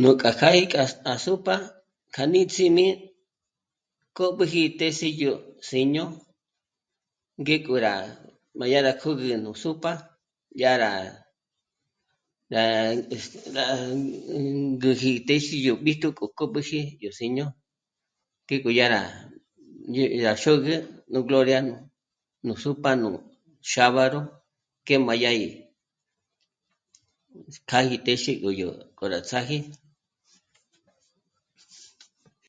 Nújkja 0.00 0.30
kjá 0.38 0.50
'í 0.60 0.64
à 1.12 1.14
Sú'p'a 1.24 1.56
k'a 2.14 2.24
níts'imi 2.32 2.86
k'ób'üji 4.16 4.62
tési 4.78 5.08
yó 5.20 5.32
sí'ño 5.68 6.04
ngéko 7.42 7.74
rá 7.84 7.94
má 8.56 8.64
dyá 8.70 8.78
rá 8.86 8.92
kö̌gü 9.02 9.30
nú 9.44 9.50
Sú'p'a 9.62 9.92
dyá 10.58 10.72
rá... 10.82 10.90
rá... 12.54 12.62
este... 13.14 13.38
rá... 13.56 13.64
ngǘji 14.74 15.10
ndéxi 15.22 15.56
yó 15.66 15.74
b'íjtu 15.84 16.08
k'o 16.16 16.26
k'ób'üji 16.38 16.80
yó 17.02 17.10
si'ño 17.18 17.46
ngí 18.44 18.56
k'o 18.62 18.70
dyá 18.76 18.86
rá 18.94 19.02
ñé' 19.92 20.26
à 20.32 20.34
xôgü 20.42 20.74
nú 21.12 21.18
Gloria 21.28 21.58
nú 22.46 22.52
Sú'p'a 22.64 22.90
xábaro 23.70 24.20
ngé 24.86 24.96
má 25.06 25.14
dya 25.20 25.32
'í 25.42 25.48
k'a 27.68 27.78
gí 27.88 27.96
téxe 28.06 28.32
yó 28.60 28.68
k'o 28.96 29.04
rá 29.14 29.20
ts'áji 29.28 29.58